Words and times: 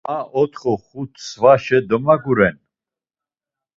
Ma 0.07 0.17
otxo 0.41 0.73
xut 0.85 1.13
svaşe 1.27 1.79
domaguren. 1.89 2.55